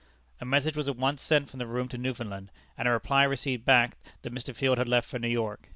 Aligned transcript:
A 0.39 0.45
message 0.45 0.75
was 0.75 0.89
at 0.89 0.97
once 0.97 1.21
sent 1.21 1.47
from 1.47 1.59
the 1.59 1.67
room 1.67 1.87
to 1.89 1.97
Newfoundland, 1.99 2.49
and 2.75 2.87
a 2.87 2.91
reply 2.91 3.21
received 3.21 3.65
back 3.65 3.97
that 4.23 4.33
Mr. 4.33 4.55
Field 4.55 4.79
had 4.79 4.87
left 4.87 5.07
for 5.07 5.19
New 5.19 5.27
York. 5.29 5.69